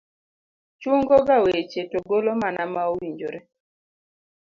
[0.81, 3.39] chungo ga weche to golo mana ma owinjore.